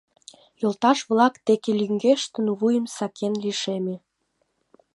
Йолташ-влак 0.61 1.33
деке 1.47 1.69
лӱҥгештын, 1.79 2.45
вуйым 2.59 2.85
сакен 2.95 3.33
лишеме. 3.43 3.95